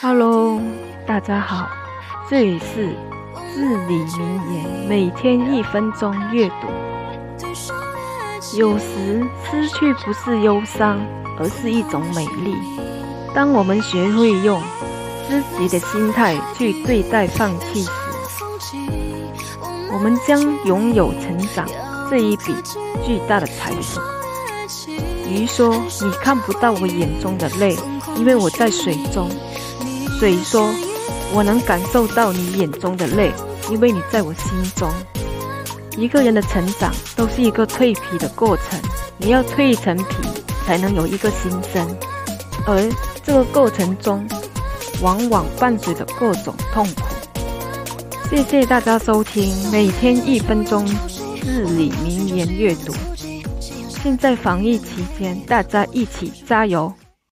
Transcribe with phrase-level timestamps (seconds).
[0.00, 0.60] Hello，
[1.06, 1.68] 大家好，
[2.30, 2.94] 这里是
[3.54, 6.68] 至理名言，每天一分钟阅读。
[8.56, 10.98] 有时失去不是忧伤，
[11.38, 12.56] 而是一种美丽。
[13.34, 14.62] 当我们学会用
[15.28, 17.90] 积极的心态去对待放弃时，
[19.92, 21.66] 我们将拥有成长
[22.08, 22.54] 这一笔
[23.04, 24.00] 巨大的财富。
[25.30, 27.76] 鱼说：“你看不到我眼中的泪，
[28.16, 29.28] 因为我在水中。”
[30.18, 30.72] 水说
[31.34, 33.32] ：“我能感受到你眼中的泪，
[33.70, 34.90] 因为你在我心中。”
[35.98, 38.78] 一个人的成长都是一个蜕皮的过程，
[39.18, 40.04] 你要蜕一层皮，
[40.66, 41.96] 才能有一个新生。
[42.66, 42.90] 而
[43.24, 44.26] 这个过程中，
[45.00, 47.02] 往往伴随着各种痛苦。
[48.30, 50.84] 谢谢大家收听，每天一分钟
[51.44, 52.92] 日理名言阅读。
[54.06, 56.94] 现在防疫期间，大家一起加油！